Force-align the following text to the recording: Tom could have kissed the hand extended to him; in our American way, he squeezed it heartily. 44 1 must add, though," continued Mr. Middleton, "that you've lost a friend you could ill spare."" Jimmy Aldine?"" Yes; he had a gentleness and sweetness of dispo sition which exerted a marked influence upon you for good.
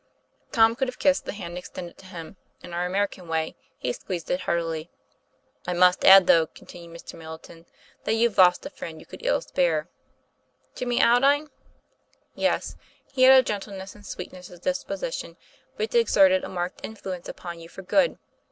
Tom 0.51 0.75
could 0.75 0.87
have 0.87 0.97
kissed 0.97 1.25
the 1.25 1.31
hand 1.31 1.59
extended 1.59 1.95
to 1.99 2.07
him; 2.07 2.35
in 2.63 2.73
our 2.73 2.87
American 2.87 3.27
way, 3.27 3.55
he 3.77 3.93
squeezed 3.93 4.31
it 4.31 4.39
heartily. 4.49 4.89
44 5.65 5.73
1 5.75 5.79
must 5.79 6.03
add, 6.05 6.25
though," 6.25 6.47
continued 6.47 6.97
Mr. 6.99 7.13
Middleton, 7.13 7.67
"that 8.05 8.13
you've 8.15 8.39
lost 8.39 8.65
a 8.65 8.71
friend 8.71 8.99
you 8.99 9.05
could 9.05 9.23
ill 9.23 9.41
spare."" 9.41 9.89
Jimmy 10.75 11.03
Aldine?"" 11.03 11.51
Yes; 12.45 12.75
he 13.13 13.21
had 13.21 13.37
a 13.37 13.43
gentleness 13.43 13.93
and 13.93 14.03
sweetness 14.03 14.49
of 14.49 14.61
dispo 14.61 14.97
sition 14.97 15.35
which 15.75 15.93
exerted 15.93 16.43
a 16.43 16.49
marked 16.49 16.83
influence 16.83 17.29
upon 17.29 17.59
you 17.59 17.69
for 17.69 17.83
good. 17.83 18.17